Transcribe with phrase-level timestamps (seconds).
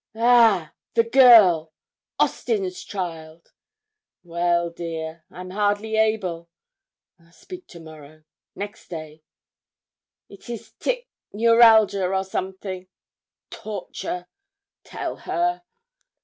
[0.15, 0.73] 'Ah!
[0.95, 1.71] the girl
[2.19, 3.51] Austin's child.
[4.23, 6.49] Well, dear, I'm hardly able
[7.19, 8.23] I'll speak to morrow
[8.55, 9.21] next day
[10.27, 12.87] it is tic neuralgia, or something
[13.51, 14.27] torture
[14.83, 15.61] tell her.'